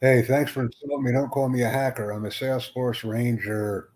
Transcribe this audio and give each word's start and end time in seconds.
Hey, 0.00 0.22
thanks 0.22 0.50
for 0.50 0.62
insulting 0.62 1.04
me. 1.04 1.12
Don't 1.12 1.30
call 1.30 1.50
me 1.50 1.62
a 1.62 1.68
hacker. 1.68 2.10
I'm 2.10 2.24
a 2.24 2.30
Salesforce 2.30 3.08
Ranger. 3.08 3.90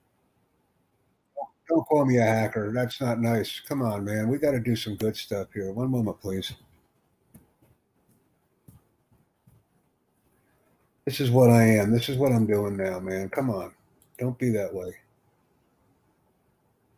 Don't 1.66 1.84
call 1.86 2.04
me 2.04 2.18
a 2.18 2.22
hacker. 2.22 2.72
That's 2.74 3.00
not 3.00 3.20
nice. 3.20 3.60
Come 3.60 3.80
on, 3.80 4.04
man. 4.04 4.28
We 4.28 4.36
got 4.36 4.50
to 4.50 4.60
do 4.60 4.76
some 4.76 4.96
good 4.96 5.16
stuff 5.16 5.48
here. 5.54 5.72
One 5.72 5.90
moment, 5.90 6.20
please. 6.20 6.52
This 11.06 11.20
is 11.20 11.30
what 11.30 11.48
I 11.48 11.62
am. 11.62 11.90
This 11.90 12.10
is 12.10 12.18
what 12.18 12.32
I'm 12.32 12.46
doing 12.46 12.76
now, 12.76 13.00
man. 13.00 13.30
Come 13.30 13.48
on. 13.48 13.72
Don't 14.18 14.38
be 14.38 14.50
that 14.50 14.74
way. 14.74 14.92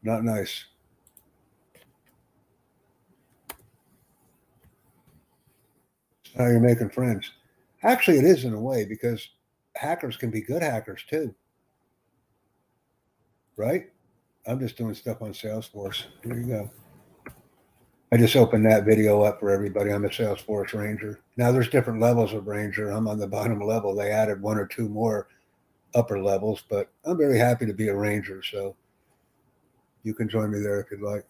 Not 0.02 0.24
nice. 0.24 0.64
How 6.36 6.46
you're 6.46 6.60
making 6.60 6.90
friends. 6.90 7.30
Actually, 7.86 8.18
it 8.18 8.24
is 8.24 8.44
in 8.44 8.52
a 8.52 8.60
way 8.60 8.84
because 8.84 9.28
hackers 9.76 10.16
can 10.16 10.30
be 10.30 10.40
good 10.40 10.60
hackers 10.60 11.04
too. 11.08 11.32
Right? 13.56 13.90
I'm 14.44 14.58
just 14.58 14.76
doing 14.76 14.94
stuff 14.94 15.22
on 15.22 15.32
Salesforce. 15.32 16.04
Here 16.24 16.36
you 16.36 16.46
go. 16.46 16.70
I 18.12 18.16
just 18.16 18.34
opened 18.36 18.66
that 18.66 18.84
video 18.84 19.22
up 19.22 19.38
for 19.38 19.50
everybody. 19.50 19.90
I'm 19.90 20.04
a 20.04 20.08
Salesforce 20.08 20.72
Ranger. 20.72 21.20
Now 21.36 21.52
there's 21.52 21.68
different 21.68 22.00
levels 22.00 22.32
of 22.32 22.48
Ranger. 22.48 22.90
I'm 22.90 23.06
on 23.06 23.18
the 23.18 23.26
bottom 23.26 23.60
level. 23.60 23.94
They 23.94 24.10
added 24.10 24.42
one 24.42 24.58
or 24.58 24.66
two 24.66 24.88
more 24.88 25.28
upper 25.94 26.20
levels, 26.20 26.64
but 26.68 26.90
I'm 27.04 27.16
very 27.16 27.38
happy 27.38 27.66
to 27.66 27.72
be 27.72 27.88
a 27.88 27.96
Ranger. 27.96 28.42
So 28.42 28.74
you 30.02 30.12
can 30.12 30.28
join 30.28 30.50
me 30.50 30.58
there 30.58 30.80
if 30.80 30.90
you'd 30.90 31.02
like. 31.02 31.24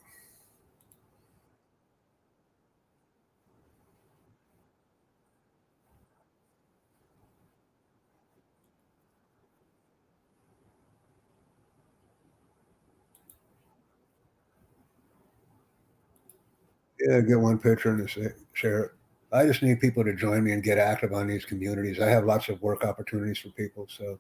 Yeah, 17.01 17.21
get 17.21 17.41
one 17.41 17.59
picture 17.59 17.91
and 17.91 18.09
share 18.53 18.85
it. 18.85 18.93
I 19.33 19.45
just 19.47 19.63
need 19.63 19.81
people 19.81 20.05
to 20.05 20.15
join 20.15 20.45
me 20.45 20.53
and 20.53 20.63
get 20.63 20.79
active 20.79 21.13
on 21.13 21.27
these 21.27 21.45
communities. 21.45 22.01
I 22.01 22.09
have 22.09 22.25
lots 22.25 22.49
of 22.49 22.63
work 22.63 22.85
opportunities 22.85 23.39
for 23.39 23.51
people, 23.51 23.87
so. 23.89 24.19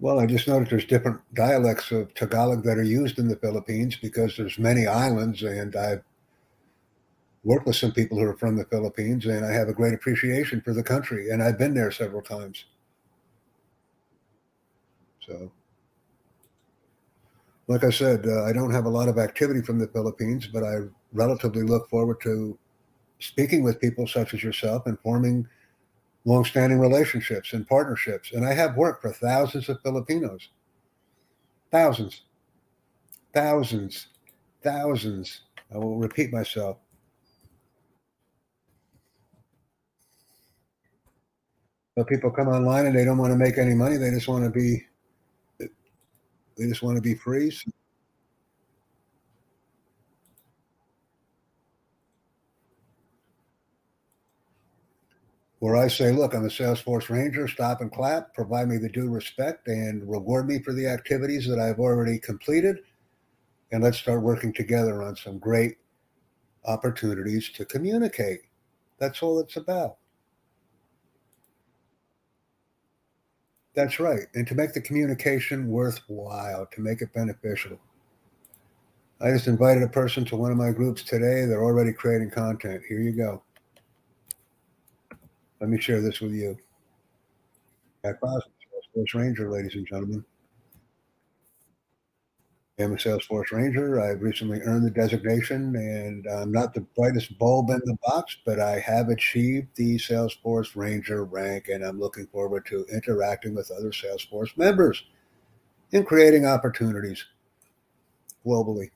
Well, 0.00 0.18
I 0.18 0.26
just 0.26 0.48
noticed 0.48 0.70
there's 0.70 0.84
different 0.86 1.20
dialects 1.34 1.90
of 1.90 2.12
Tagalog 2.14 2.62
that 2.64 2.78
are 2.78 2.82
used 2.82 3.18
in 3.18 3.28
the 3.28 3.36
Philippines 3.36 3.96
because 3.96 4.36
there's 4.36 4.58
many 4.58 4.86
islands, 4.86 5.42
and 5.42 5.74
I've 5.76 6.02
worked 7.46 7.64
with 7.64 7.76
some 7.76 7.92
people 7.92 8.18
who 8.18 8.24
are 8.24 8.36
from 8.36 8.56
the 8.56 8.64
Philippines, 8.64 9.24
and 9.24 9.46
I 9.46 9.52
have 9.52 9.68
a 9.68 9.72
great 9.72 9.94
appreciation 9.94 10.60
for 10.60 10.74
the 10.74 10.82
country, 10.82 11.30
and 11.30 11.40
I've 11.40 11.56
been 11.56 11.74
there 11.74 11.92
several 11.92 12.20
times. 12.20 12.64
So, 15.24 15.52
like 17.68 17.84
I 17.84 17.90
said, 17.90 18.26
uh, 18.26 18.44
I 18.44 18.52
don't 18.52 18.72
have 18.72 18.86
a 18.86 18.90
lot 18.90 19.08
of 19.08 19.18
activity 19.18 19.62
from 19.62 19.78
the 19.78 19.86
Philippines, 19.86 20.48
but 20.48 20.64
I 20.64 20.78
relatively 21.12 21.62
look 21.62 21.88
forward 21.88 22.20
to 22.22 22.58
speaking 23.20 23.62
with 23.62 23.80
people 23.80 24.08
such 24.08 24.34
as 24.34 24.42
yourself 24.42 24.86
and 24.86 24.98
forming 24.98 25.46
long-standing 26.24 26.80
relationships 26.80 27.52
and 27.52 27.66
partnerships. 27.68 28.32
And 28.32 28.44
I 28.44 28.54
have 28.54 28.76
worked 28.76 29.02
for 29.02 29.12
thousands 29.12 29.68
of 29.68 29.80
Filipinos, 29.82 30.48
thousands, 31.70 32.22
thousands, 33.32 34.08
thousands. 34.64 35.42
I 35.72 35.78
will 35.78 35.96
repeat 35.96 36.32
myself. 36.32 36.78
But 41.96 42.06
people 42.06 42.30
come 42.30 42.48
online 42.48 42.86
and 42.86 42.94
they 42.94 43.06
don't 43.06 43.18
want 43.18 43.32
to 43.32 43.38
make 43.38 43.56
any 43.56 43.74
money. 43.74 43.96
They 43.96 44.10
just 44.10 44.28
want 44.28 44.44
to 44.44 44.50
be 44.50 44.86
they 45.58 46.68
just 46.68 46.82
want 46.82 46.96
to 46.96 47.02
be 47.02 47.14
free. 47.14 47.56
Where 55.58 55.76
I 55.76 55.88
say, 55.88 56.12
look, 56.12 56.34
I'm 56.34 56.44
a 56.44 56.48
Salesforce 56.48 57.08
Ranger, 57.08 57.48
stop 57.48 57.80
and 57.80 57.90
clap, 57.90 58.34
provide 58.34 58.68
me 58.68 58.76
the 58.76 58.90
due 58.90 59.08
respect, 59.08 59.68
and 59.68 60.08
reward 60.08 60.46
me 60.46 60.58
for 60.60 60.72
the 60.72 60.86
activities 60.86 61.46
that 61.48 61.58
I've 61.58 61.80
already 61.80 62.18
completed. 62.18 62.80
And 63.72 63.82
let's 63.82 63.98
start 63.98 64.22
working 64.22 64.52
together 64.52 65.02
on 65.02 65.16
some 65.16 65.38
great 65.38 65.78
opportunities 66.66 67.50
to 67.52 67.64
communicate. 67.64 68.40
That's 68.98 69.22
all 69.22 69.40
it's 69.40 69.56
about. 69.56 69.96
That's 73.76 74.00
right. 74.00 74.26
And 74.34 74.46
to 74.48 74.54
make 74.54 74.72
the 74.72 74.80
communication 74.80 75.68
worthwhile, 75.68 76.66
to 76.72 76.80
make 76.80 77.02
it 77.02 77.12
beneficial. 77.12 77.78
I 79.20 79.30
just 79.30 79.46
invited 79.46 79.82
a 79.82 79.88
person 79.88 80.24
to 80.26 80.36
one 80.36 80.50
of 80.50 80.56
my 80.56 80.70
groups 80.70 81.02
today. 81.02 81.44
They're 81.44 81.62
already 81.62 81.92
creating 81.92 82.30
content. 82.30 82.82
Here 82.88 83.00
you 83.00 83.12
go. 83.12 83.42
Let 85.60 85.68
me 85.68 85.78
share 85.78 86.00
this 86.00 86.20
with 86.20 86.32
you. 86.32 86.56
Jack 88.02 88.20
Bosma, 88.20 88.42
Ranger, 89.14 89.50
ladies 89.50 89.74
and 89.74 89.86
gentlemen. 89.86 90.24
I'm 92.78 92.92
a 92.92 92.96
Salesforce 92.96 93.52
Ranger. 93.52 94.02
I've 94.02 94.20
recently 94.20 94.60
earned 94.60 94.84
the 94.84 94.90
designation, 94.90 95.74
and 95.76 96.26
I'm 96.26 96.52
not 96.52 96.74
the 96.74 96.82
brightest 96.94 97.38
bulb 97.38 97.70
in 97.70 97.80
the 97.86 97.96
box, 98.04 98.36
but 98.44 98.60
I 98.60 98.78
have 98.80 99.08
achieved 99.08 99.68
the 99.76 99.96
Salesforce 99.96 100.76
Ranger 100.76 101.24
rank, 101.24 101.68
and 101.68 101.82
I'm 101.82 101.98
looking 101.98 102.26
forward 102.26 102.66
to 102.66 102.84
interacting 102.92 103.54
with 103.54 103.70
other 103.70 103.92
Salesforce 103.92 104.54
members 104.58 105.02
and 105.94 106.06
creating 106.06 106.44
opportunities 106.44 107.24
globally. 108.44 108.90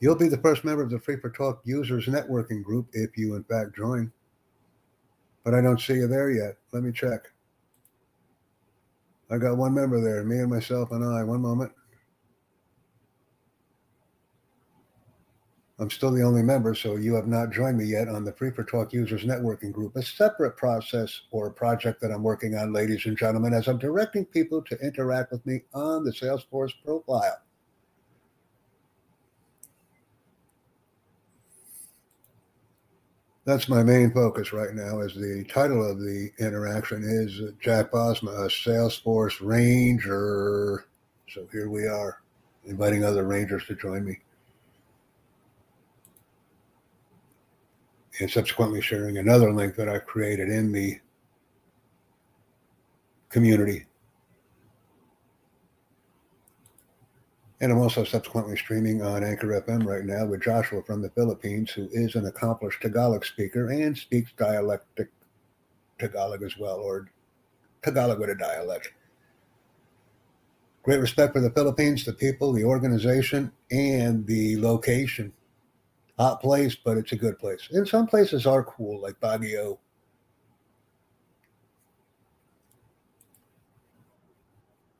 You'll 0.00 0.16
be 0.16 0.28
the 0.28 0.38
first 0.38 0.64
member 0.64 0.82
of 0.82 0.90
the 0.90 0.98
Free 0.98 1.20
for 1.20 1.30
Talk 1.30 1.60
Users 1.64 2.06
Networking 2.06 2.64
Group 2.64 2.88
if 2.94 3.16
you, 3.16 3.36
in 3.36 3.44
fact, 3.44 3.76
join 3.76 4.12
but 5.44 5.54
I 5.54 5.60
don't 5.60 5.80
see 5.80 5.94
you 5.94 6.08
there 6.08 6.30
yet. 6.30 6.56
Let 6.72 6.82
me 6.82 6.90
check. 6.90 7.30
I 9.30 9.38
got 9.38 9.56
one 9.56 9.74
member 9.74 10.00
there, 10.00 10.24
me 10.24 10.38
and 10.38 10.50
myself 10.50 10.90
and 10.90 11.04
I. 11.04 11.22
One 11.22 11.40
moment. 11.40 11.72
I'm 15.78 15.90
still 15.90 16.12
the 16.12 16.22
only 16.22 16.42
member, 16.42 16.74
so 16.74 16.96
you 16.96 17.14
have 17.14 17.26
not 17.26 17.50
joined 17.50 17.76
me 17.76 17.84
yet 17.84 18.08
on 18.08 18.24
the 18.24 18.32
Free 18.32 18.52
for 18.52 18.62
Talk 18.62 18.92
Users 18.92 19.24
Networking 19.24 19.72
Group, 19.72 19.96
a 19.96 20.02
separate 20.02 20.56
process 20.56 21.22
or 21.32 21.50
project 21.50 22.00
that 22.00 22.12
I'm 22.12 22.22
working 22.22 22.54
on, 22.54 22.72
ladies 22.72 23.06
and 23.06 23.18
gentlemen, 23.18 23.52
as 23.52 23.66
I'm 23.66 23.78
directing 23.78 24.24
people 24.24 24.62
to 24.62 24.78
interact 24.78 25.32
with 25.32 25.44
me 25.44 25.62
on 25.72 26.04
the 26.04 26.12
Salesforce 26.12 26.72
profile. 26.84 27.43
That's 33.44 33.68
my 33.68 33.82
main 33.82 34.10
focus 34.10 34.52
right 34.52 34.74
now. 34.74 35.00
Is 35.00 35.14
the 35.14 35.44
title 35.44 35.88
of 35.88 35.98
the 35.98 36.30
interaction 36.38 37.02
is 37.04 37.52
Jack 37.60 37.90
Bosma, 37.90 38.46
a 38.46 38.48
Salesforce 38.48 39.38
Ranger. 39.40 40.86
So 41.28 41.46
here 41.52 41.68
we 41.68 41.86
are, 41.86 42.20
inviting 42.64 43.04
other 43.04 43.24
Rangers 43.24 43.66
to 43.66 43.74
join 43.74 44.04
me, 44.04 44.18
and 48.20 48.30
subsequently 48.30 48.80
sharing 48.80 49.18
another 49.18 49.52
link 49.52 49.74
that 49.76 49.88
I've 49.88 50.06
created 50.06 50.48
in 50.48 50.72
the 50.72 50.98
community 53.28 53.84
And 57.60 57.70
I'm 57.70 57.78
also 57.78 58.04
subsequently 58.04 58.56
streaming 58.56 59.02
on 59.02 59.22
Anchor 59.22 59.60
FM 59.60 59.86
right 59.86 60.04
now 60.04 60.26
with 60.26 60.42
Joshua 60.42 60.82
from 60.82 61.02
the 61.02 61.10
Philippines, 61.10 61.70
who 61.70 61.88
is 61.92 62.14
an 62.14 62.26
accomplished 62.26 62.82
Tagalog 62.82 63.24
speaker 63.24 63.68
and 63.70 63.96
speaks 63.96 64.32
dialectic 64.36 65.08
Tagalog 65.98 66.42
as 66.42 66.58
well, 66.58 66.78
or 66.78 67.08
Tagalog 67.82 68.18
with 68.18 68.30
a 68.30 68.34
dialect. 68.34 68.92
Great 70.82 71.00
respect 71.00 71.32
for 71.32 71.40
the 71.40 71.50
Philippines, 71.50 72.04
the 72.04 72.12
people, 72.12 72.52
the 72.52 72.64
organization, 72.64 73.50
and 73.70 74.26
the 74.26 74.60
location. 74.60 75.32
Hot 76.18 76.40
place, 76.40 76.76
but 76.76 76.98
it's 76.98 77.12
a 77.12 77.16
good 77.16 77.38
place. 77.38 77.68
And 77.70 77.88
some 77.88 78.06
places 78.06 78.46
are 78.46 78.64
cool, 78.64 79.00
like 79.00 79.18
Baguio 79.20 79.78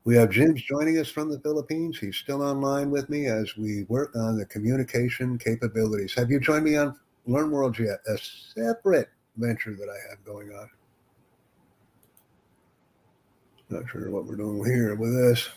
We 0.05 0.15
have 0.15 0.29
James 0.29 0.61
joining 0.61 0.99
us 0.99 1.09
from 1.09 1.29
the 1.29 1.39
Philippines. 1.39 1.97
He's 1.97 2.15
still 2.15 2.43
online 2.43 2.91
with 2.91 3.09
me 3.09 3.25
as 3.25 3.57
we 3.57 3.83
work 3.89 4.15
on 4.15 4.37
the 4.37 4.45
communication 4.45 5.37
capabilities. 5.37 6.13
Have 6.13 6.29
you 6.29 6.39
joined 6.39 6.63
me 6.63 6.77
on 6.77 6.95
Learn 7.25 7.49
Worlds 7.49 7.79
yet, 7.79 7.99
a 8.07 8.17
separate 8.17 9.09
venture 9.37 9.75
that 9.75 9.89
I 9.89 10.09
have 10.09 10.23
going 10.23 10.51
on. 10.53 10.69
Not 13.69 13.89
sure 13.89 14.11
what 14.11 14.25
we're 14.25 14.35
doing 14.35 14.63
here 14.63 14.93
with 14.95 15.13
this. 15.13 15.49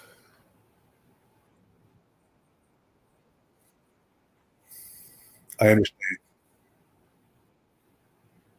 I 5.60 5.68
understand. 5.68 6.18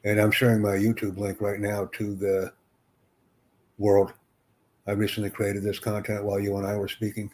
And 0.03 0.19
I'm 0.19 0.31
sharing 0.31 0.61
my 0.61 0.75
YouTube 0.75 1.17
link 1.17 1.41
right 1.41 1.59
now 1.59 1.89
to 1.93 2.15
the 2.15 2.53
world. 3.77 4.13
I 4.89 4.93
recently 4.93 5.29
created 5.29 5.61
this 5.61 5.77
content 5.77 6.23
while 6.23 6.39
you 6.39 6.57
and 6.57 6.65
I 6.65 6.75
were 6.75 6.87
speaking. 6.87 7.29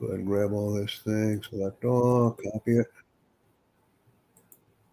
Go 0.00 0.06
ahead 0.06 0.18
and 0.18 0.26
grab 0.26 0.52
all 0.52 0.72
this 0.72 0.98
thing, 1.04 1.40
select 1.48 1.84
all, 1.84 2.32
copy 2.32 2.78
it. 2.78 2.86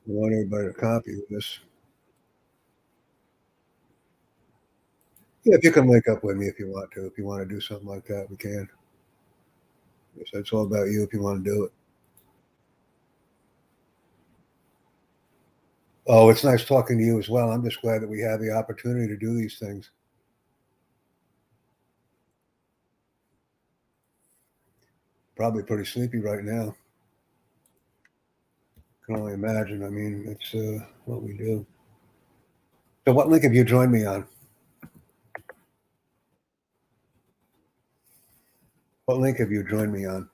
I 0.07 0.11
want 0.11 0.33
everybody 0.33 0.67
to 0.67 0.73
copy 0.73 1.21
this. 1.27 1.57
Yeah, 5.43 5.55
if 5.55 5.63
you 5.63 5.71
can 5.71 5.87
link 5.87 6.07
up 6.07 6.23
with 6.23 6.37
me 6.37 6.45
if 6.45 6.59
you 6.59 6.67
want 6.67 6.91
to. 6.91 7.07
If 7.07 7.17
you 7.17 7.25
want 7.25 7.41
to 7.41 7.51
do 7.51 7.59
something 7.59 7.87
like 7.87 8.05
that, 8.05 8.29
we 8.29 8.37
can. 8.37 8.69
It's 10.17 10.53
all 10.53 10.67
about 10.67 10.89
you 10.89 11.01
if 11.01 11.13
you 11.13 11.23
want 11.23 11.43
to 11.43 11.51
do 11.51 11.63
it. 11.63 11.71
Oh, 16.13 16.29
it's 16.29 16.43
nice 16.43 16.65
talking 16.65 16.97
to 16.97 17.03
you 17.05 17.19
as 17.19 17.29
well. 17.29 17.53
I'm 17.53 17.63
just 17.63 17.81
glad 17.81 18.01
that 18.01 18.09
we 18.09 18.19
have 18.19 18.41
the 18.41 18.51
opportunity 18.51 19.07
to 19.07 19.15
do 19.15 19.33
these 19.33 19.57
things. 19.57 19.91
Probably 25.37 25.63
pretty 25.63 25.85
sleepy 25.85 26.19
right 26.19 26.43
now. 26.43 26.75
Can 29.05 29.15
only 29.15 29.31
imagine. 29.31 29.85
I 29.85 29.89
mean, 29.89 30.25
it's 30.27 30.53
uh, 30.53 30.85
what 31.05 31.23
we 31.23 31.31
do. 31.37 31.65
So, 33.07 33.13
what 33.13 33.29
link 33.29 33.43
have 33.43 33.53
you 33.53 33.63
joined 33.63 33.93
me 33.93 34.05
on? 34.05 34.27
What 39.05 39.19
link 39.19 39.37
have 39.37 39.49
you 39.49 39.63
joined 39.63 39.93
me 39.93 40.05
on? 40.05 40.29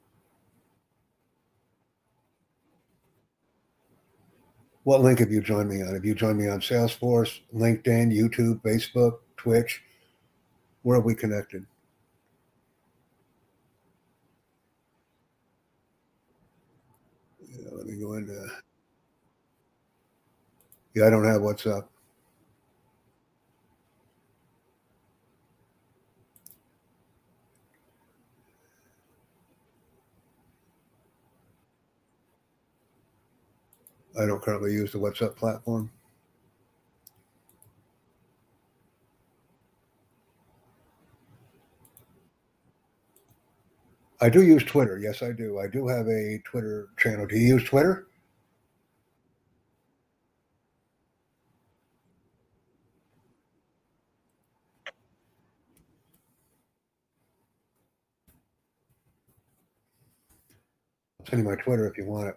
What 4.88 5.01
link 5.01 5.19
have 5.19 5.34
you 5.34 5.42
joined 5.42 5.68
me 5.68 5.81
on? 5.81 5.94
Have 5.95 6.06
you 6.06 6.16
joined 6.16 6.39
me 6.39 6.48
on 6.48 6.62
Salesforce, 6.62 7.42
LinkedIn, 7.54 8.10
YouTube, 8.18 8.62
Facebook, 8.62 9.18
Twitch? 9.36 9.84
Where 10.84 10.95
have 10.95 11.04
we 11.04 11.13
connected? 11.13 11.66
Yeah, 17.42 17.69
let 17.74 17.86
me 17.86 18.00
go 18.00 18.13
into. 18.13 18.48
Yeah, 20.95 21.07
I 21.07 21.10
don't 21.10 21.25
have 21.25 21.42
WhatsApp. 21.42 21.84
I 34.18 34.25
don't 34.25 34.42
currently 34.42 34.74
use 34.74 34.92
the 34.92 34.98
WhatsApp 34.98 35.36
platform. 35.36 35.92
I 44.19 44.30
do 44.30 44.42
use 44.42 44.64
Twitter. 44.64 44.98
Yes, 44.98 45.22
I 45.22 45.31
do. 45.31 45.60
I 45.60 45.68
do 45.68 45.88
have 45.88 46.08
a 46.08 46.40
Twitter 46.44 46.88
channel. 46.98 47.28
Do 47.28 47.38
you 47.38 47.56
use 47.56 47.64
Twitter? 47.64 48.08
I'll 61.20 61.28
send 61.28 61.44
you 61.44 61.50
my 61.50 61.56
Twitter 61.56 61.88
if 61.88 61.96
you 61.98 62.06
want 62.06 62.30
it. 62.30 62.36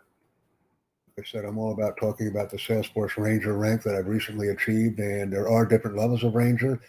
I 1.21 1.29
said, 1.29 1.45
I'm 1.45 1.59
all 1.59 1.73
about 1.73 1.99
talking 1.99 2.29
about 2.29 2.51
the 2.51 2.57
Salesforce 2.57 3.17
Ranger 3.17 3.57
rank 3.57 3.83
that 3.83 3.95
I've 3.95 4.07
recently 4.07 4.49
achieved, 4.49 4.99
and 4.99 5.31
there 5.33 5.49
are 5.49 5.67
different 5.67 5.97
levels 5.97 6.25
of 6.25 6.35
Ranger. 6.35 6.81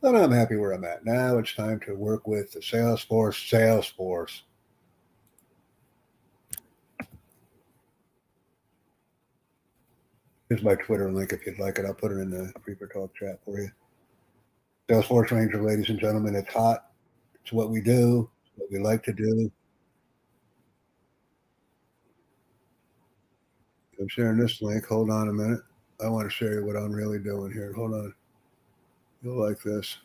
But 0.00 0.16
I'm 0.16 0.32
happy 0.32 0.56
where 0.56 0.72
I'm 0.72 0.84
at. 0.84 1.04
Now 1.04 1.38
it's 1.38 1.54
time 1.54 1.80
to 1.80 1.94
work 1.94 2.26
with 2.26 2.52
the 2.52 2.60
Salesforce 2.60 3.38
Salesforce. 3.50 4.40
Here's 10.48 10.62
my 10.62 10.74
Twitter 10.74 11.10
link 11.10 11.32
if 11.32 11.44
you'd 11.46 11.58
like 11.58 11.78
it. 11.78 11.86
I'll 11.86 11.94
put 11.94 12.12
it 12.12 12.18
in 12.18 12.30
the 12.30 12.52
Free 12.64 12.74
for 12.74 12.86
Talk 12.86 13.14
chat 13.14 13.40
for 13.44 13.60
you. 13.60 13.70
Salesforce 14.88 15.30
Ranger, 15.30 15.62
ladies 15.62 15.88
and 15.88 15.98
gentlemen, 15.98 16.34
it's 16.34 16.52
hot. 16.52 16.90
It's 17.42 17.52
what 17.52 17.70
we 17.70 17.80
do, 17.80 18.30
what 18.56 18.70
we 18.70 18.78
like 18.78 19.02
to 19.04 19.12
do. 19.12 19.50
I'm 24.00 24.08
sharing 24.08 24.38
this 24.38 24.62
link. 24.62 24.86
Hold 24.86 25.10
on 25.10 25.28
a 25.28 25.32
minute. 25.32 25.60
I 26.04 26.08
want 26.08 26.28
to 26.28 26.34
show 26.34 26.46
you 26.46 26.64
what 26.64 26.76
I'm 26.76 26.92
really 26.92 27.18
doing 27.18 27.52
here. 27.52 27.72
Hold 27.72 27.94
on. 27.94 28.14
You'll 29.22 29.46
like 29.46 29.62
this. 29.62 29.98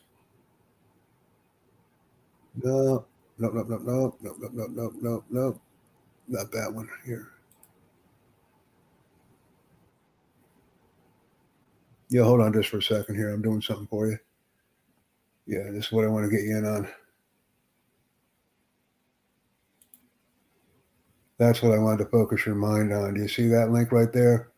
No, 2.62 3.04
no, 3.38 3.48
no, 3.48 3.62
no, 3.62 3.78
no, 3.78 4.16
no, 4.20 4.34
no, 4.38 4.48
no, 4.52 4.66
no, 4.68 4.92
no, 5.00 5.24
no. 5.30 5.60
Not 6.28 6.52
that 6.52 6.72
one 6.72 6.88
here. 7.04 7.28
Yeah, 12.08 12.24
hold 12.24 12.40
on 12.40 12.52
just 12.52 12.68
for 12.68 12.78
a 12.78 12.82
second 12.82 13.16
here. 13.16 13.30
I'm 13.30 13.42
doing 13.42 13.62
something 13.62 13.86
for 13.86 14.08
you. 14.08 14.18
Yeah, 15.46 15.70
this 15.70 15.86
is 15.86 15.92
what 15.92 16.04
I 16.04 16.08
want 16.08 16.24
to 16.24 16.36
get 16.36 16.44
you 16.44 16.56
in 16.56 16.66
on. 16.66 16.88
That's 21.40 21.62
what 21.62 21.72
I 21.72 21.78
wanted 21.78 22.04
to 22.04 22.10
focus 22.10 22.44
your 22.44 22.54
mind 22.54 22.92
on. 22.92 23.14
Do 23.14 23.22
you 23.22 23.26
see 23.26 23.48
that 23.48 23.70
link 23.72 23.92
right 23.92 24.12
there? 24.12 24.52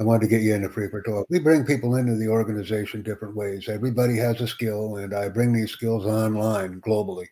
I 0.00 0.04
wanted 0.04 0.20
to 0.22 0.28
get 0.28 0.42
you 0.42 0.54
into 0.54 0.68
Free 0.68 0.88
for 0.88 1.02
Talk. 1.02 1.26
We 1.30 1.40
bring 1.40 1.66
people 1.66 1.96
into 1.96 2.14
the 2.14 2.28
organization 2.28 3.02
different 3.02 3.36
ways. 3.36 3.68
Everybody 3.68 4.16
has 4.18 4.40
a 4.40 4.46
skill, 4.46 4.98
and 4.98 5.12
I 5.12 5.28
bring 5.28 5.52
these 5.52 5.72
skills 5.72 6.06
online 6.06 6.80
globally. 6.80 7.26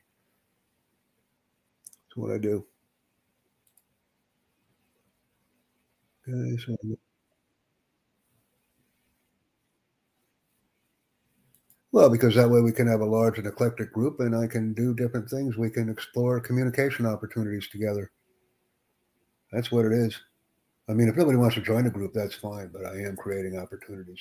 That's 2.08 2.16
what 2.16 2.32
I 2.32 2.38
do. 2.38 2.66
Okay, 6.28 6.56
so 6.66 6.76
um, 6.84 6.96
well, 11.92 12.10
because 12.10 12.34
that 12.34 12.50
way 12.50 12.60
we 12.60 12.72
can 12.72 12.88
have 12.88 13.00
a 13.00 13.06
large 13.06 13.38
and 13.38 13.46
eclectic 13.46 13.92
group, 13.92 14.18
and 14.20 14.34
I 14.34 14.48
can 14.48 14.74
do 14.74 14.94
different 14.94 15.30
things. 15.30 15.56
We 15.56 15.70
can 15.70 15.88
explore 15.88 16.40
communication 16.40 17.06
opportunities 17.06 17.68
together. 17.68 18.10
That's 19.54 19.70
what 19.70 19.84
it 19.84 19.92
is. 19.92 20.20
I 20.88 20.94
mean, 20.94 21.08
if 21.08 21.14
nobody 21.14 21.38
wants 21.38 21.54
to 21.54 21.60
join 21.60 21.86
a 21.86 21.90
group, 21.90 22.12
that's 22.12 22.34
fine, 22.34 22.70
but 22.72 22.84
I 22.84 22.96
am 22.96 23.16
creating 23.16 23.56
opportunities. 23.56 24.18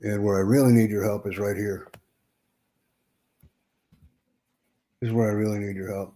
And 0.00 0.24
where 0.24 0.38
I 0.38 0.40
really 0.40 0.72
need 0.72 0.88
your 0.88 1.04
help 1.04 1.26
is 1.26 1.36
right 1.36 1.56
here. 1.56 1.88
This 5.00 5.08
is 5.08 5.12
where 5.12 5.28
I 5.28 5.34
really 5.34 5.58
need 5.58 5.76
your 5.76 5.92
help. 5.92 6.14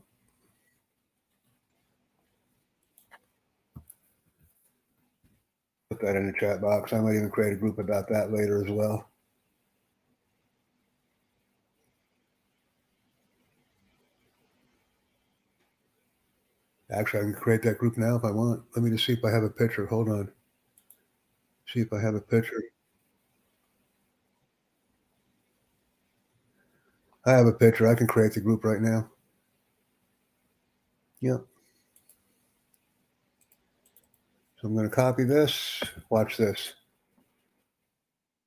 Put 5.90 6.00
that 6.00 6.16
in 6.16 6.26
the 6.26 6.38
chat 6.40 6.62
box. 6.62 6.94
I 6.94 7.00
might 7.00 7.16
even 7.16 7.30
create 7.30 7.52
a 7.52 7.56
group 7.56 7.78
about 7.78 8.08
that 8.08 8.32
later 8.32 8.64
as 8.64 8.70
well. 8.70 9.10
Actually, 16.94 17.20
I 17.20 17.22
can 17.24 17.34
create 17.34 17.62
that 17.62 17.78
group 17.78 17.98
now 17.98 18.14
if 18.14 18.24
I 18.24 18.30
want. 18.30 18.62
Let 18.76 18.84
me 18.84 18.90
just 18.90 19.04
see 19.04 19.14
if 19.14 19.24
I 19.24 19.30
have 19.30 19.42
a 19.42 19.50
picture. 19.50 19.86
Hold 19.86 20.08
on. 20.08 20.30
See 21.66 21.80
if 21.80 21.92
I 21.92 22.00
have 22.00 22.14
a 22.14 22.20
picture. 22.20 22.62
I 27.26 27.32
have 27.32 27.46
a 27.46 27.52
picture. 27.52 27.88
I 27.88 27.94
can 27.94 28.06
create 28.06 28.34
the 28.34 28.40
group 28.40 28.64
right 28.64 28.80
now. 28.80 29.08
Yep. 31.20 31.44
So 34.60 34.68
I'm 34.68 34.74
going 34.74 34.88
to 34.88 34.94
copy 34.94 35.24
this. 35.24 35.82
Watch 36.10 36.36
this. 36.36 36.74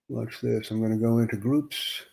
Watch 0.09 0.39
this. 0.41 0.71
I'm 0.71 0.79
going 0.79 0.91
to 0.91 0.97
go 0.97 1.19
into 1.19 1.35
groups. 1.35 2.03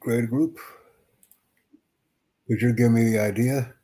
Create 0.00 0.24
a 0.24 0.28
group. 0.28 0.58
Could 2.48 2.62
you 2.62 2.74
give 2.74 2.92
me 2.92 3.04
the 3.10 3.20
idea? 3.20 3.74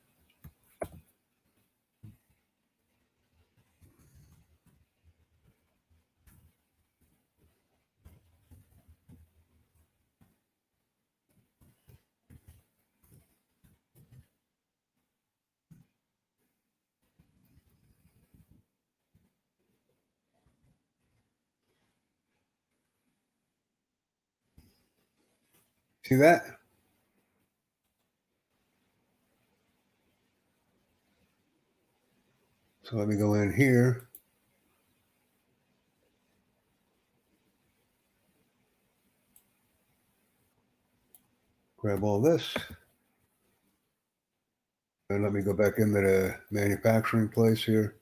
See 26.07 26.17
that? 26.17 26.43
So 32.93 32.99
let 32.99 33.09
me 33.09 33.17
go 33.17 33.33
in 33.33 33.51
here. 33.51 34.07
Grab 41.79 42.05
all 42.05 42.21
this. 42.21 42.55
And 45.09 45.23
let 45.23 45.33
me 45.33 45.41
go 45.41 45.55
back 45.55 45.79
into 45.79 46.03
the 46.03 46.37
manufacturing 46.51 47.31
place 47.31 47.65
here. 47.65 47.97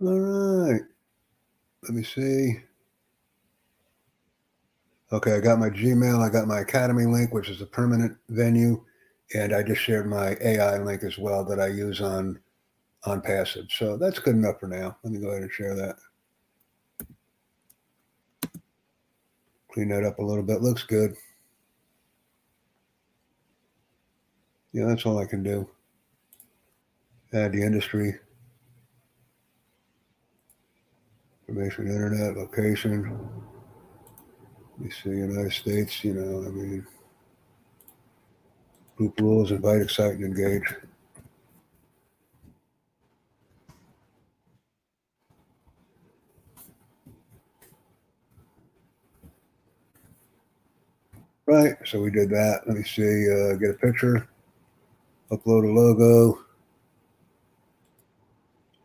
All 0.00 0.18
right. 0.18 0.80
Let 1.82 1.92
me 1.92 2.02
see. 2.02 2.60
Okay, 5.12 5.34
I 5.34 5.40
got 5.40 5.58
my 5.58 5.68
Gmail. 5.68 6.26
I 6.26 6.30
got 6.30 6.48
my 6.48 6.60
Academy 6.60 7.04
link, 7.04 7.34
which 7.34 7.50
is 7.50 7.60
a 7.60 7.66
permanent 7.66 8.16
venue, 8.30 8.82
and 9.34 9.54
I 9.54 9.62
just 9.62 9.80
shared 9.80 10.06
my 10.06 10.36
AI 10.40 10.78
link 10.78 11.02
as 11.02 11.18
well 11.18 11.44
that 11.44 11.60
I 11.60 11.68
use 11.68 12.00
on 12.00 12.38
on 13.04 13.20
Passive. 13.20 13.66
So 13.70 13.96
that's 13.96 14.18
good 14.18 14.36
enough 14.36 14.60
for 14.60 14.68
now. 14.68 14.96
Let 15.02 15.12
me 15.12 15.18
go 15.18 15.28
ahead 15.30 15.42
and 15.42 15.52
share 15.52 15.74
that. 15.74 15.96
Clean 19.72 19.88
that 19.88 20.04
up 20.04 20.18
a 20.18 20.22
little 20.22 20.42
bit. 20.42 20.60
Looks 20.60 20.84
good. 20.84 21.14
Yeah, 24.72 24.86
that's 24.86 25.04
all 25.04 25.18
I 25.18 25.26
can 25.26 25.42
do. 25.42 25.68
Add 27.32 27.52
the 27.52 27.62
industry. 27.62 28.18
Information, 31.48 31.88
internet, 31.88 32.36
location. 32.36 33.18
You 34.82 34.90
see, 34.90 35.10
United 35.10 35.52
States, 35.52 36.02
you 36.04 36.14
know, 36.14 36.46
I 36.46 36.50
mean, 36.50 36.86
group 38.96 39.18
rules, 39.20 39.50
invite, 39.50 39.82
excite, 39.82 40.12
and 40.12 40.24
engage. 40.24 40.62
Right, 51.46 51.74
so 51.84 52.00
we 52.00 52.10
did 52.10 52.30
that. 52.30 52.62
Let 52.66 52.76
me 52.76 52.84
see, 52.84 53.02
uh, 53.02 53.56
get 53.56 53.70
a 53.70 53.74
picture, 53.74 54.28
upload 55.30 55.64
a 55.64 55.72
logo, 55.72 56.44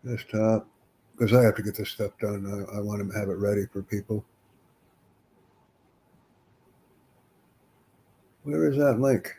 desktop, 0.06 0.68
because 1.14 1.34
I 1.34 1.44
have 1.44 1.56
to 1.56 1.64
get 1.64 1.78
this 1.78 1.90
stuff 1.90 2.12
done. 2.20 2.46
I, 2.46 2.78
I 2.78 2.82
want 2.82 3.10
to 3.10 3.18
have 3.20 3.30
it 3.30 3.38
ready 3.38 3.66
for 3.72 3.84
people. 3.84 4.26
Where 8.44 8.70
is 8.70 8.78
that 8.78 9.00
link? 9.00 9.34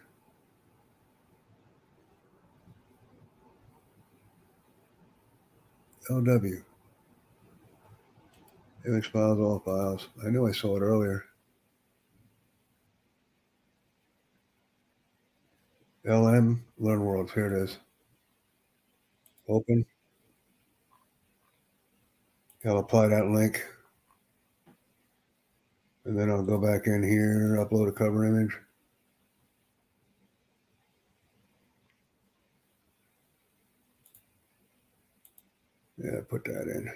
LW. 6.08 6.62
Image 8.86 9.10
files, 9.10 9.38
all 9.38 9.60
files. 9.64 10.08
I 10.24 10.30
knew 10.30 10.46
I 10.46 10.52
saw 10.52 10.76
it 10.76 10.80
earlier. 10.80 11.24
LM 16.04 16.64
Learn 16.78 17.04
Worlds. 17.04 17.32
Here 17.32 17.46
it 17.46 17.62
is. 17.62 17.78
Open. 19.48 19.84
I'll 22.64 22.78
apply 22.78 23.08
that 23.08 23.26
link. 23.26 23.64
And 26.04 26.18
then 26.18 26.30
I'll 26.30 26.42
go 26.42 26.58
back 26.58 26.86
in 26.86 27.02
here, 27.02 27.58
upload 27.58 27.88
a 27.88 27.92
cover 27.92 28.24
image. 28.24 28.56
Yeah, 35.99 36.21
put 36.28 36.45
that 36.47 36.62
in. 36.69 36.90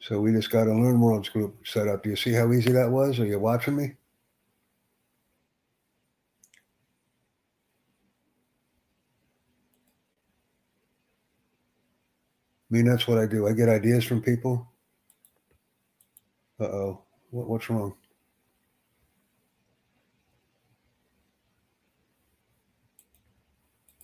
So 0.00 0.20
we 0.20 0.32
just 0.32 0.50
got 0.50 0.68
a 0.68 0.72
Learn 0.72 1.00
Worlds 1.00 1.28
group 1.28 1.66
set 1.66 1.88
up. 1.88 2.02
Do 2.02 2.10
you 2.10 2.16
see 2.16 2.32
how 2.32 2.52
easy 2.52 2.72
that 2.72 2.90
was? 2.90 3.18
Are 3.20 3.26
you 3.26 3.38
watching 3.38 3.76
me? 3.76 3.84
I 3.84 3.96
mean, 12.70 12.86
that's 12.86 13.08
what 13.08 13.18
I 13.18 13.26
do. 13.26 13.48
I 13.48 13.52
get 13.52 13.68
ideas 13.68 14.04
from 14.04 14.22
people. 14.22 14.68
Uh 16.60 16.64
oh. 16.64 17.04
What, 17.30 17.48
what's 17.48 17.70
wrong? 17.70 17.94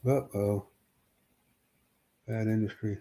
Uh 0.07 0.23
oh. 0.35 0.67
Bad 2.26 2.47
industry. 2.49 2.99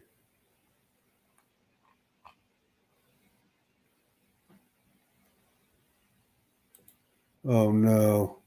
Oh 7.45 7.71
no. 7.71 8.39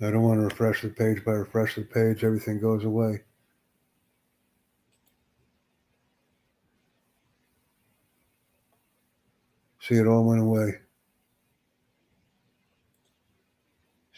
I 0.00 0.10
don't 0.10 0.22
want 0.22 0.38
to 0.40 0.44
refresh 0.44 0.82
the 0.82 0.88
page. 0.88 1.24
By 1.24 1.32
refresh 1.32 1.74
the 1.74 1.82
page, 1.82 2.24
everything 2.24 2.60
goes 2.60 2.84
away. 2.84 3.22
See, 9.80 9.94
it 9.94 10.06
all 10.06 10.24
went 10.24 10.42
away. 10.42 10.80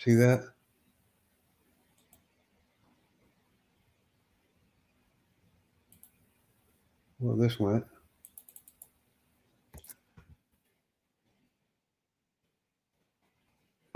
See 0.04 0.14
that? 0.14 0.44
Well, 7.18 7.36
this 7.36 7.58
went. 7.58 7.84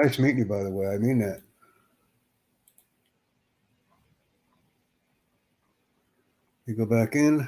Nice 0.00 0.18
meeting 0.18 0.38
you, 0.38 0.44
by 0.44 0.64
the 0.64 0.70
way. 0.70 0.88
I 0.88 0.98
mean 0.98 1.20
that. 1.20 1.40
You 6.66 6.74
go 6.74 6.84
back 6.84 7.14
in. 7.14 7.46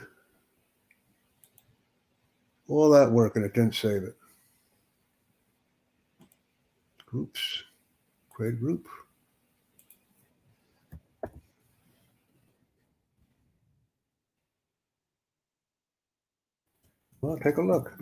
All 2.69 2.89
that 2.91 3.11
work 3.11 3.35
and 3.35 3.45
it 3.45 3.53
didn't 3.53 3.75
save 3.75 4.05
it. 4.05 4.17
Groups. 7.07 7.65
Create 8.35 8.61
group. 8.61 8.89
Well, 17.23 17.39
take 17.39 17.57
a 17.59 17.63
look. 17.63 17.93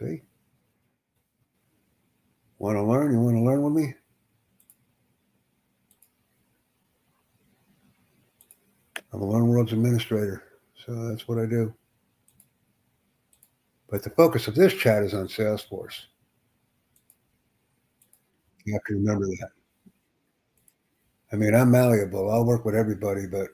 See? 0.00 0.22
Want 2.58 2.76
to 2.76 2.82
learn? 2.82 3.12
You 3.12 3.20
want 3.20 3.36
to 3.36 3.42
learn 3.42 3.62
with 3.62 3.74
me? 3.74 3.94
I'm 9.12 9.22
a 9.22 9.26
Learn 9.26 9.47
Worlds 9.58 9.72
administrator, 9.72 10.44
so 10.86 11.08
that's 11.08 11.26
what 11.26 11.40
I 11.40 11.44
do. 11.44 11.74
But 13.90 14.04
the 14.04 14.10
focus 14.10 14.46
of 14.46 14.54
this 14.54 14.72
chat 14.72 15.02
is 15.02 15.14
on 15.14 15.26
Salesforce. 15.26 16.04
You 18.64 18.74
have 18.74 18.84
to 18.84 18.94
remember 18.94 19.26
that. 19.26 19.48
I 21.32 21.36
mean, 21.36 21.56
I'm 21.56 21.72
malleable. 21.72 22.30
I'll 22.30 22.46
work 22.46 22.64
with 22.64 22.76
everybody, 22.76 23.26
but 23.26 23.48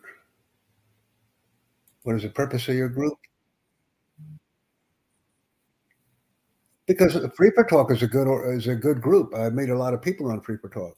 what 2.02 2.16
is 2.16 2.22
the 2.22 2.28
purpose 2.28 2.68
of 2.68 2.74
your 2.74 2.90
group? 2.90 3.16
Because 6.84 7.16
Free 7.34 7.50
for 7.54 7.64
Talk 7.64 7.90
is 7.90 8.02
a 8.02 8.06
good 8.06 8.28
is 8.54 8.66
a 8.66 8.74
good 8.74 9.00
group. 9.00 9.34
I've 9.34 9.54
made 9.54 9.70
a 9.70 9.78
lot 9.78 9.94
of 9.94 10.02
people 10.02 10.30
on 10.30 10.42
FreeforTalk. 10.42 10.92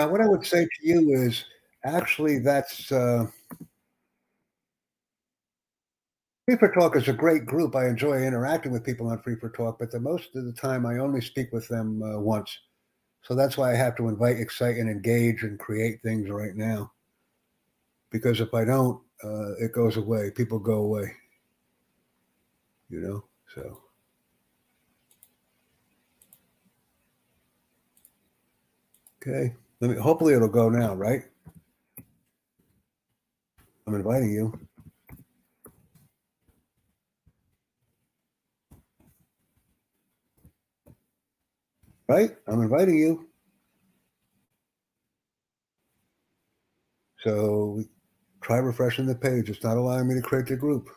Now, 0.00 0.08
what 0.08 0.22
I 0.22 0.26
would 0.26 0.46
say 0.46 0.64
to 0.64 0.88
you 0.88 1.12
is 1.12 1.44
actually 1.84 2.38
that's 2.38 2.90
uh, 2.90 3.26
Free 6.46 6.56
for 6.56 6.72
Talk 6.72 6.96
is 6.96 7.08
a 7.08 7.12
great 7.12 7.44
group. 7.44 7.76
I 7.76 7.86
enjoy 7.86 8.22
interacting 8.22 8.72
with 8.72 8.82
people 8.82 9.08
on 9.08 9.20
Free 9.20 9.36
for 9.36 9.50
Talk, 9.50 9.78
but 9.78 9.90
the 9.90 10.00
most 10.00 10.34
of 10.34 10.46
the 10.46 10.54
time 10.54 10.86
I 10.86 11.00
only 11.00 11.20
speak 11.20 11.52
with 11.52 11.68
them 11.68 12.02
uh, 12.02 12.18
once. 12.18 12.58
So 13.20 13.34
that's 13.34 13.58
why 13.58 13.72
I 13.72 13.76
have 13.76 13.94
to 13.96 14.08
invite, 14.08 14.38
excite, 14.38 14.78
and 14.78 14.88
engage 14.88 15.42
and 15.42 15.58
create 15.58 16.00
things 16.00 16.30
right 16.30 16.56
now. 16.56 16.92
Because 18.10 18.40
if 18.40 18.54
I 18.54 18.64
don't, 18.64 19.02
uh, 19.22 19.52
it 19.56 19.74
goes 19.74 19.98
away. 19.98 20.30
People 20.30 20.58
go 20.58 20.76
away. 20.76 21.12
You 22.88 23.00
know, 23.02 23.24
so. 23.54 23.82
Okay. 29.20 29.54
Let 29.80 29.90
me. 29.90 29.96
Hopefully, 29.96 30.34
it'll 30.34 30.48
go 30.48 30.68
now, 30.68 30.94
right? 30.94 31.22
I'm 33.86 33.94
inviting 33.94 34.30
you. 34.32 34.58
Right? 42.08 42.36
I'm 42.48 42.62
inviting 42.62 42.98
you. 42.98 43.28
So 47.20 47.84
try 48.42 48.58
refreshing 48.58 49.06
the 49.06 49.14
page. 49.14 49.50
It's 49.50 49.64
not 49.64 49.76
allowing 49.76 50.08
me 50.08 50.14
to 50.14 50.22
create 50.22 50.46
the 50.46 50.56
group. 50.56 50.88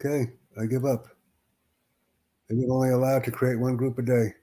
Okay, 0.00 0.32
I 0.60 0.66
give 0.66 0.84
up. 0.84 1.06
And 2.48 2.60
you're 2.60 2.72
only 2.72 2.90
allowed 2.90 3.24
to 3.24 3.30
create 3.30 3.58
one 3.58 3.76
group 3.76 3.98
a 3.98 4.02
day. 4.02 4.34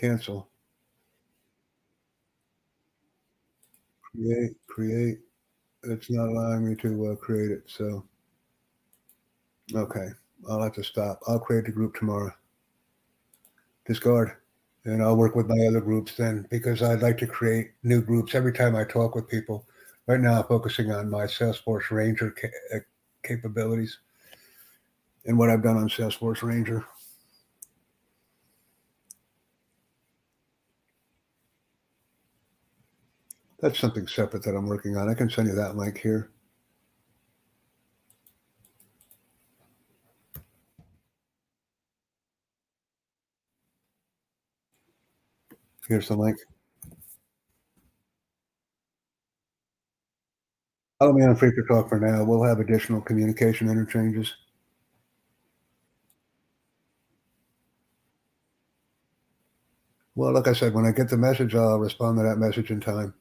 Cancel. 0.00 0.48
Create, 4.02 4.52
create. 4.68 5.18
It's 5.84 6.10
not 6.10 6.28
allowing 6.28 6.68
me 6.68 6.76
to 6.76 7.12
uh, 7.12 7.16
create 7.16 7.50
it. 7.52 7.64
So, 7.66 8.04
okay. 9.74 10.08
I'll 10.48 10.62
have 10.62 10.72
to 10.74 10.84
stop. 10.84 11.20
I'll 11.26 11.38
create 11.40 11.64
the 11.66 11.72
group 11.72 11.94
tomorrow. 11.94 12.32
Discard. 13.86 14.36
And 14.84 15.02
I'll 15.02 15.16
work 15.16 15.34
with 15.36 15.46
my 15.48 15.58
other 15.66 15.80
groups 15.82 16.16
then 16.16 16.46
because 16.50 16.82
I'd 16.82 17.02
like 17.02 17.18
to 17.18 17.26
create 17.26 17.72
new 17.82 18.00
groups 18.00 18.34
every 18.34 18.52
time 18.52 18.74
I 18.74 18.84
talk 18.84 19.14
with 19.14 19.28
people. 19.28 19.66
Right 20.06 20.20
now, 20.20 20.38
I'm 20.40 20.46
focusing 20.48 20.90
on 20.90 21.10
my 21.10 21.24
Salesforce 21.26 21.90
Ranger 21.90 22.30
ca- 22.30 22.76
uh, 22.76 22.80
capabilities 23.22 23.98
and 25.26 25.38
what 25.38 25.50
I've 25.50 25.62
done 25.62 25.76
on 25.76 25.88
Salesforce 25.88 26.42
Ranger. 26.42 26.84
That's 33.60 33.78
something 33.78 34.06
separate 34.06 34.42
that 34.44 34.56
I'm 34.56 34.66
working 34.66 34.96
on. 34.96 35.08
I 35.08 35.14
can 35.14 35.28
send 35.30 35.48
you 35.48 35.54
that 35.54 35.76
link 35.76 35.98
here. 35.98 36.30
Here's 45.88 46.08
the 46.08 46.16
link. 46.16 46.38
Follow 50.98 51.12
me 51.12 51.24
on 51.24 51.34
Free 51.36 51.52
Talk 51.68 51.88
for 51.88 51.98
now. 51.98 52.24
We'll 52.24 52.44
have 52.44 52.60
additional 52.60 53.00
communication 53.00 53.68
interchanges. 53.68 54.32
Well, 60.14 60.32
like 60.32 60.46
I 60.46 60.52
said, 60.52 60.74
when 60.74 60.86
I 60.86 60.92
get 60.92 61.08
the 61.08 61.16
message, 61.16 61.54
I'll 61.54 61.78
respond 61.78 62.18
to 62.18 62.22
that 62.22 62.36
message 62.36 62.70
in 62.70 62.80
time. 62.80 63.14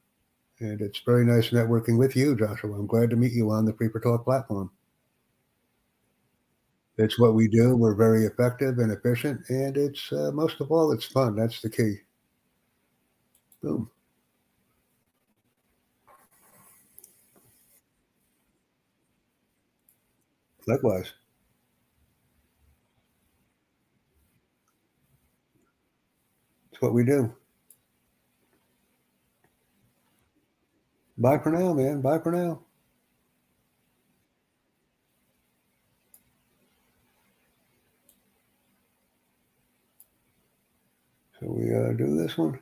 And 0.62 0.82
it's 0.82 1.00
very 1.00 1.26
nice 1.26 1.50
networking 1.50 1.98
with 1.98 2.16
you, 2.16 2.36
Joshua. 2.36 2.74
I'm 2.74 2.88
glad 2.88 3.10
to 3.12 3.16
meet 3.16 3.34
you 3.34 3.50
on 3.52 3.66
the 3.66 3.74
for 3.74 4.00
Talk 4.00 4.24
platform. 4.26 4.72
It's 6.98 7.18
what 7.18 7.34
we 7.34 7.48
do. 7.48 7.76
We're 7.78 7.96
very 7.96 8.26
effective 8.26 8.78
and 8.78 8.92
efficient, 8.92 9.42
and 9.50 9.78
it's 9.78 10.12
uh, 10.12 10.32
most 10.34 10.60
of 10.60 10.72
all, 10.72 10.92
it's 10.92 11.06
fun. 11.06 11.36
That's 11.36 11.62
the 11.62 11.70
key. 11.70 11.96
Boom. 13.62 13.90
Likewise. 20.68 21.14
It's 26.72 26.82
what 26.82 26.94
we 26.94 27.04
do. 27.04 27.34
Bye 31.20 31.40
for 31.40 31.52
now, 31.52 31.74
man. 31.74 32.02
Bye 32.02 32.20
for 32.20 32.32
now. 32.32 32.62
So 41.40 41.48
we 41.48 41.74
uh, 41.76 41.94
do 41.94 42.18
this 42.18 42.38
one. 42.38 42.60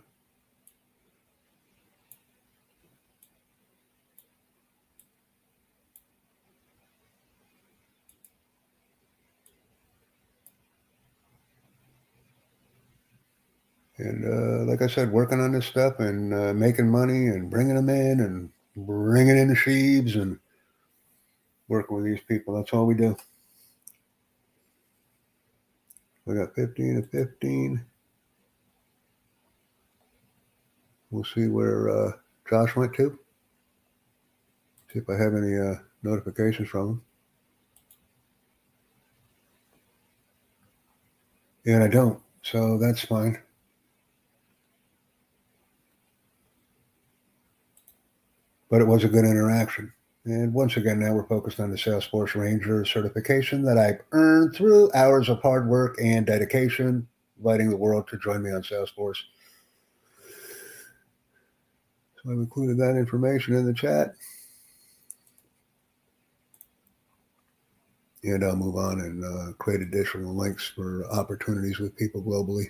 And 14.07 14.25
uh, 14.25 14.71
like 14.71 14.81
I 14.81 14.87
said, 14.87 15.11
working 15.11 15.41
on 15.41 15.51
this 15.51 15.65
stuff 15.65 15.99
and 15.99 16.33
uh, 16.33 16.53
making 16.53 16.89
money 16.89 17.27
and 17.27 17.49
bringing 17.49 17.75
them 17.75 17.89
in 17.89 18.21
and 18.21 18.49
bringing 18.87 19.37
in 19.37 19.49
the 19.49 19.55
sheaves 19.55 20.15
and 20.15 20.39
working 21.67 21.97
with 21.97 22.05
these 22.05 22.23
people. 22.27 22.55
That's 22.55 22.71
all 22.71 22.85
we 22.85 22.95
do. 22.95 23.15
We 26.25 26.35
got 26.35 26.55
15 26.55 27.01
to 27.01 27.07
15. 27.07 27.85
We'll 31.11 31.23
see 31.23 31.47
where 31.47 31.89
uh, 31.89 32.11
Josh 32.49 32.75
went 32.75 32.93
to. 32.95 33.17
See 34.93 34.99
if 34.99 35.09
I 35.09 35.21
have 35.21 35.35
any 35.35 35.57
uh, 35.57 35.75
notifications 36.03 36.69
from 36.69 36.89
him. 36.89 37.01
And 41.65 41.83
I 41.83 41.87
don't, 41.87 42.21
so 42.43 42.77
that's 42.77 43.03
fine. 43.03 43.41
But 48.69 48.81
it 48.81 48.87
was 48.87 49.03
a 49.03 49.09
good 49.09 49.25
interaction. 49.25 49.93
And 50.25 50.53
once 50.53 50.75
again, 50.75 50.99
now 50.99 51.13
we're 51.13 51.27
focused 51.27 51.61
on 51.61 51.71
the 51.71 51.77
Salesforce 51.77 52.35
Ranger 52.35 52.83
certification 52.83 53.63
that 53.63 53.77
I've 53.77 54.01
earned 54.11 54.53
through 54.53 54.91
hours 54.93 55.29
of 55.29 55.41
hard 55.41 55.69
work 55.69 55.97
and 56.03 56.25
dedication, 56.25 57.07
inviting 57.37 57.69
the 57.69 57.77
world 57.77 58.09
to 58.09 58.17
join 58.17 58.43
me 58.43 58.51
on 58.51 58.61
Salesforce. 58.61 59.19
So 62.17 62.31
I've 62.31 62.39
included 62.39 62.77
that 62.79 62.97
information 62.97 63.55
in 63.55 63.65
the 63.65 63.73
chat. 63.73 64.15
And 68.23 68.43
I'll 68.43 68.57
move 68.57 68.75
on 68.75 68.99
and 68.99 69.23
uh, 69.23 69.53
create 69.53 69.79
additional 69.79 70.35
links 70.35 70.67
for 70.67 71.05
opportunities 71.09 71.79
with 71.79 71.95
people 71.95 72.21
globally. 72.21 72.65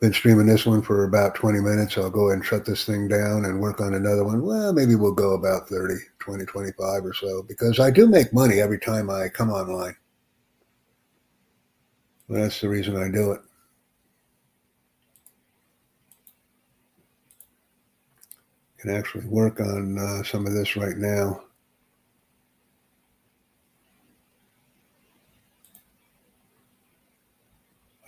Been 0.00 0.12
streaming 0.12 0.46
this 0.46 0.64
one 0.64 0.80
for 0.80 1.04
about 1.04 1.34
20 1.34 1.60
minutes. 1.60 1.98
I'll 1.98 2.10
go 2.10 2.28
ahead 2.28 2.36
and 2.36 2.46
shut 2.46 2.64
this 2.64 2.84
thing 2.84 3.08
down 3.08 3.44
and 3.44 3.60
work 3.60 3.80
on 3.80 3.94
another 3.94 4.24
one. 4.24 4.42
Well, 4.42 4.72
maybe 4.72 4.94
we'll 4.94 5.12
go 5.12 5.34
about 5.34 5.68
30, 5.68 5.94
20, 6.20 6.44
25 6.44 7.04
or 7.04 7.12
so 7.12 7.42
because 7.42 7.80
I 7.80 7.90
do 7.90 8.06
make 8.06 8.32
money 8.32 8.60
every 8.60 8.78
time 8.78 9.10
I 9.10 9.28
come 9.28 9.50
online. 9.50 9.96
Well, 12.28 12.42
that's 12.42 12.60
the 12.60 12.68
reason 12.68 12.96
I 12.96 13.10
do 13.10 13.32
it. 13.32 13.40
Can 18.78 18.90
actually 18.94 19.26
work 19.26 19.58
on 19.58 19.98
uh, 19.98 20.22
some 20.22 20.46
of 20.46 20.52
this 20.52 20.76
right 20.76 20.96
now. 20.96 21.42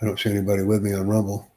I 0.01 0.05
don't 0.05 0.17
see 0.17 0.29
anybody 0.29 0.63
with 0.63 0.81
me 0.81 0.93
on 0.93 1.09
Rumble. 1.09 1.50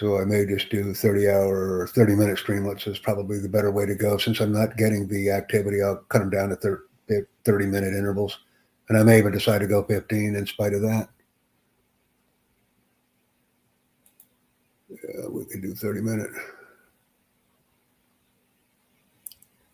So 0.00 0.18
I 0.18 0.24
may 0.24 0.46
just 0.46 0.70
do 0.70 0.94
30 0.94 1.28
hour 1.28 1.80
or 1.80 1.86
30 1.86 2.14
minute 2.14 2.38
streamlets 2.38 2.88
is 2.88 2.98
probably 2.98 3.38
the 3.38 3.50
better 3.50 3.70
way 3.70 3.84
to 3.84 3.94
go. 3.94 4.16
Since 4.16 4.40
I'm 4.40 4.50
not 4.50 4.78
getting 4.78 5.06
the 5.06 5.30
activity, 5.30 5.82
I'll 5.82 5.96
cut 6.08 6.20
them 6.20 6.30
down 6.30 6.48
to 6.48 7.26
30 7.44 7.66
minute 7.66 7.92
intervals. 7.92 8.38
And 8.88 8.96
I 8.96 9.02
may 9.02 9.18
even 9.18 9.30
decide 9.30 9.58
to 9.58 9.66
go 9.66 9.82
15 9.82 10.36
in 10.36 10.46
spite 10.46 10.72
of 10.72 10.80
that. 10.80 11.10
Yeah, 14.88 15.28
we 15.28 15.44
can 15.44 15.60
do 15.60 15.74
30 15.74 16.00
minute, 16.00 16.30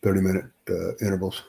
30 0.02 0.20
minute 0.22 0.46
uh, 0.68 0.96
intervals. 0.96 1.40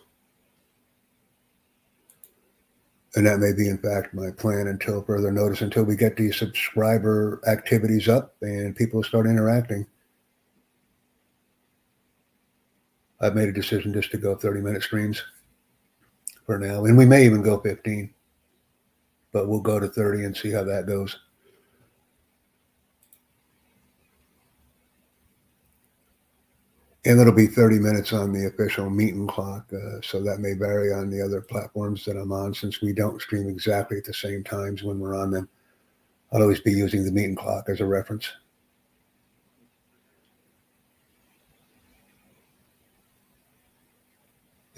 And 3.17 3.25
that 3.25 3.39
may 3.39 3.51
be, 3.51 3.67
in 3.67 3.79
fact, 3.79 4.13
my 4.13 4.29
plan 4.29 4.67
until 4.67 5.01
further 5.01 5.31
notice, 5.31 5.61
until 5.61 5.83
we 5.83 5.95
get 5.95 6.15
these 6.15 6.37
subscriber 6.37 7.41
activities 7.47 8.07
up 8.07 8.35
and 8.43 8.75
people 8.75 9.01
start 9.01 9.25
interacting. 9.25 9.87
I've 13.19 13.33
made 13.33 13.49
a 13.49 13.53
decision 13.53 13.91
just 13.91 14.11
to 14.11 14.19
go 14.19 14.35
30 14.35 14.61
minute 14.61 14.83
streams 14.83 15.23
for 16.45 16.59
now. 16.59 16.85
And 16.85 16.95
we 16.95 17.07
may 17.07 17.25
even 17.25 17.41
go 17.41 17.59
15, 17.59 18.13
but 19.31 19.47
we'll 19.47 19.61
go 19.61 19.79
to 19.79 19.87
30 19.87 20.25
and 20.25 20.37
see 20.37 20.51
how 20.51 20.63
that 20.65 20.85
goes. 20.85 21.17
And 27.05 27.19
it'll 27.19 27.33
be 27.33 27.47
30 27.47 27.79
minutes 27.79 28.11
on 28.11 28.33
the 28.33 28.47
official 28.47 28.89
meeting 28.89 29.27
clock. 29.27 29.65
Uh, 29.71 30.01
so 30.01 30.21
that 30.23 30.39
may 30.39 30.53
vary 30.53 30.91
on 30.91 31.09
the 31.09 31.21
other 31.21 31.41
platforms 31.41 32.03
that 32.05 32.17
I'm 32.17 32.31
on 32.31 32.53
since 32.53 32.81
we 32.81 32.93
don't 32.93 33.21
stream 33.21 33.47
exactly 33.47 33.97
at 33.97 34.03
the 34.03 34.13
same 34.13 34.43
times 34.43 34.83
when 34.83 34.99
we're 34.99 35.15
on 35.15 35.31
them. 35.31 35.47
I'll 36.31 36.41
always 36.41 36.59
be 36.59 36.71
using 36.71 37.05
the 37.05 37.11
meeting 37.11 37.35
clock 37.35 37.69
as 37.69 37.79
a 37.79 37.85
reference. 37.85 38.29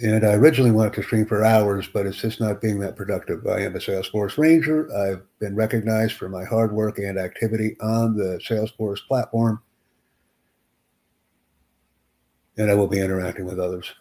And 0.01 0.23
I 0.25 0.33
originally 0.33 0.71
wanted 0.71 0.93
to 0.93 1.03
stream 1.03 1.25
for 1.25 1.43
hours, 1.43 1.89
but 1.91 2.05
it's 2.05 2.21
just 2.21 2.39
not 2.39 2.61
being 2.61 2.79
that 2.79 2.95
productive. 2.95 3.45
I 3.47 3.61
am 3.61 3.75
a 3.75 3.79
Salesforce 3.79 4.37
Ranger. 4.37 4.89
I've 4.95 5.23
been 5.39 5.55
recognized 5.55 6.13
for 6.13 6.29
my 6.29 6.45
hard 6.45 6.71
work 6.71 6.99
and 6.99 7.17
activity 7.17 7.75
on 7.81 8.15
the 8.15 8.39
Salesforce 8.47 9.05
platform 9.07 9.61
and 12.57 12.69
I 12.69 12.73
will 12.73 12.87
be 12.87 12.99
interacting 12.99 13.45
with 13.45 13.59
others. 13.59 13.93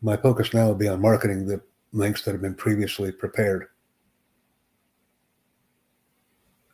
My 0.00 0.16
focus 0.16 0.52
now 0.52 0.66
will 0.66 0.74
be 0.74 0.88
on 0.88 1.00
marketing 1.00 1.46
the 1.46 1.60
links 1.92 2.22
that 2.22 2.32
have 2.32 2.42
been 2.42 2.54
previously 2.54 3.12
prepared, 3.12 3.68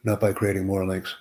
not 0.05 0.21
by 0.21 0.33
creating 0.33 0.67
more 0.67 0.87
links. 0.87 1.15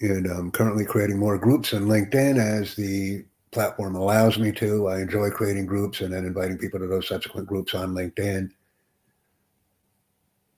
And 0.00 0.26
I'm 0.26 0.50
currently 0.50 0.84
creating 0.84 1.18
more 1.18 1.38
groups 1.38 1.72
in 1.72 1.86
LinkedIn 1.86 2.38
as 2.38 2.74
the 2.74 3.24
platform 3.50 3.94
allows 3.94 4.38
me 4.38 4.52
to. 4.52 4.88
I 4.88 5.00
enjoy 5.00 5.30
creating 5.30 5.64
groups 5.64 6.02
and 6.02 6.12
then 6.12 6.26
inviting 6.26 6.58
people 6.58 6.78
to 6.80 6.86
those 6.86 7.08
subsequent 7.08 7.46
groups 7.46 7.74
on 7.74 7.94
LinkedIn 7.94 8.50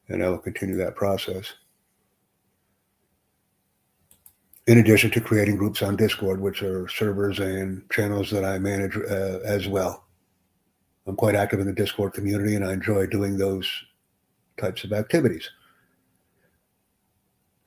and 0.08 0.24
I 0.24 0.28
will 0.28 0.38
continue 0.38 0.76
that 0.76 0.96
process. 0.96 1.52
In 4.66 4.78
addition 4.78 5.10
to 5.12 5.20
creating 5.20 5.56
groups 5.56 5.82
on 5.82 5.96
Discord, 5.96 6.40
which 6.40 6.62
are 6.62 6.88
servers 6.88 7.38
and 7.38 7.88
channels 7.90 8.30
that 8.30 8.44
I 8.44 8.58
manage 8.58 8.96
uh, 8.96 9.40
as 9.44 9.66
well. 9.66 10.04
I'm 11.06 11.16
quite 11.16 11.34
active 11.34 11.60
in 11.60 11.66
the 11.66 11.72
Discord 11.72 12.12
community 12.12 12.54
and 12.54 12.64
I 12.64 12.74
enjoy 12.74 13.06
doing 13.06 13.38
those 13.38 13.66
types 14.58 14.84
of 14.84 14.92
activities. 14.92 15.48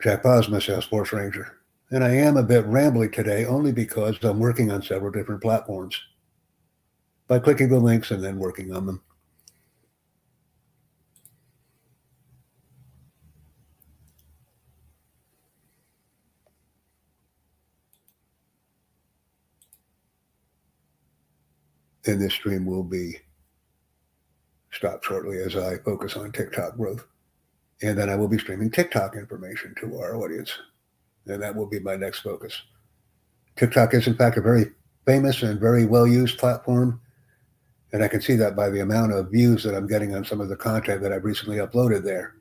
Jack 0.01 0.21
Bosma, 0.21 0.57
Salesforce 0.57 1.11
Ranger. 1.11 1.57
And 1.89 2.03
I 2.03 2.09
am 2.09 2.37
a 2.37 2.43
bit 2.43 2.65
rambly 2.65 3.11
today 3.11 3.45
only 3.45 3.71
because 3.71 4.17
I'm 4.23 4.39
working 4.39 4.71
on 4.71 4.81
several 4.81 5.11
different 5.11 5.41
platforms 5.41 5.99
by 7.27 7.39
clicking 7.39 7.69
the 7.69 7.79
links 7.79 8.11
and 8.11 8.23
then 8.23 8.37
working 8.37 8.73
on 8.73 8.85
them. 8.85 9.01
And 22.05 22.21
this 22.21 22.33
stream 22.33 22.65
will 22.65 22.83
be 22.83 23.17
stopped 24.71 25.05
shortly 25.05 25.37
as 25.39 25.55
I 25.55 25.77
focus 25.77 26.15
on 26.15 26.31
TikTok 26.31 26.77
growth. 26.77 27.05
And 27.81 27.97
then 27.97 28.09
I 28.09 28.15
will 28.15 28.27
be 28.27 28.39
streaming 28.39 28.71
TikTok 28.71 29.15
information 29.15 29.75
to 29.81 29.97
our 29.97 30.15
audience. 30.15 30.51
And 31.27 31.41
that 31.41 31.55
will 31.55 31.65
be 31.65 31.79
my 31.79 31.95
next 31.95 32.19
focus. 32.19 32.59
TikTok 33.55 33.93
is, 33.93 34.07
in 34.07 34.15
fact, 34.15 34.37
a 34.37 34.41
very 34.41 34.65
famous 35.05 35.43
and 35.43 35.59
very 35.59 35.85
well 35.85 36.07
used 36.07 36.37
platform. 36.37 37.01
And 37.93 38.03
I 38.03 38.07
can 38.07 38.21
see 38.21 38.35
that 38.35 38.55
by 38.55 38.69
the 38.69 38.81
amount 38.81 39.13
of 39.13 39.31
views 39.31 39.63
that 39.63 39.75
I'm 39.75 39.87
getting 39.87 40.15
on 40.15 40.23
some 40.23 40.39
of 40.39 40.49
the 40.49 40.55
content 40.55 41.01
that 41.01 41.11
I've 41.11 41.25
recently 41.25 41.57
uploaded 41.57 42.03
there. 42.03 42.35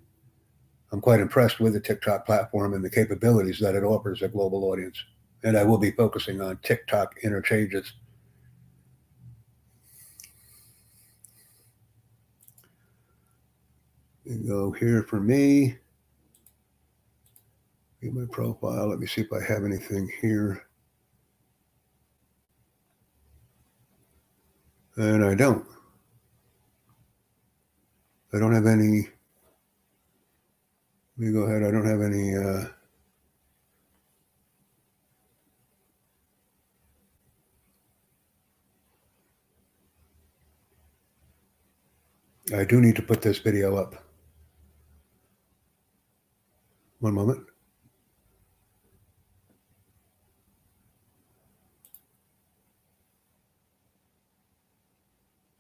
I'm 0.93 1.01
quite 1.01 1.21
impressed 1.21 1.61
with 1.61 1.73
the 1.73 1.81
TikTok 1.81 2.27
platform 2.27 2.75
and 2.75 2.85
the 2.85 2.91
capabilities 2.91 3.59
that 3.61 3.75
it 3.75 3.85
offers 3.85 4.23
a 4.23 4.29
global 4.29 4.65
audience. 4.65 5.03
And 5.43 5.57
I 5.57 5.65
will 5.65 5.79
be 5.79 5.93
focusing 5.93 6.41
on 6.41 6.59
TikTok 6.63 7.17
interchanges 7.23 7.93
and 14.31 14.47
go 14.47 14.71
here 14.71 15.03
for 15.03 15.21
me. 15.21 15.77
Get 18.01 18.15
my 18.15 18.27
profile. 18.31 18.89
Let 18.89 19.01
me 19.01 19.07
see 19.07 19.23
if 19.23 19.33
I 19.33 19.43
have 19.43 19.65
anything 19.65 20.11
here. 20.23 20.67
And 24.97 25.25
I 25.25 25.35
don't. 25.35 25.67
I 28.33 28.39
don't 28.39 28.55
have 28.55 28.67
any. 28.67 29.09
Let 31.19 31.27
me 31.27 31.33
go 31.33 31.41
ahead. 31.41 31.65
I 31.65 31.73
don't 31.73 31.87
have 31.87 32.01
any. 32.01 32.37
Uh, 32.37 32.67
I 42.57 42.65
do 42.65 42.81
need 42.81 42.97
to 42.97 43.03
put 43.03 43.23
this 43.23 43.39
video 43.39 43.77
up. 43.77 44.10
One 47.01 47.15
moment. 47.15 47.47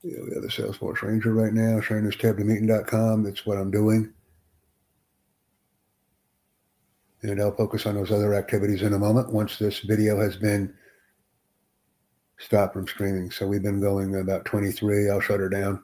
Yeah, 0.02 0.18
we 0.24 0.34
have 0.34 0.42
the 0.42 0.48
Salesforce 0.48 1.02
Ranger 1.02 1.32
right 1.32 1.52
now, 1.52 1.80
sharing 1.80 2.04
this 2.04 2.16
tab 2.16 2.38
to 2.38 2.44
meeting.com. 2.44 3.22
That's 3.22 3.44
what 3.44 3.58
I'm 3.58 3.70
doing. 3.70 4.12
And 7.22 7.40
I'll 7.40 7.54
focus 7.54 7.84
on 7.84 7.96
those 7.96 8.10
other 8.10 8.34
activities 8.34 8.82
in 8.82 8.94
a 8.94 8.98
moment 8.98 9.32
once 9.32 9.58
this 9.58 9.80
video 9.80 10.18
has 10.20 10.36
been 10.36 10.74
stopped 12.38 12.72
from 12.72 12.86
streaming. 12.86 13.30
So 13.30 13.46
we've 13.46 13.62
been 13.62 13.80
going 13.80 14.14
about 14.16 14.46
23. 14.46 15.10
I'll 15.10 15.20
shut 15.20 15.40
her 15.40 15.50
down. 15.50 15.82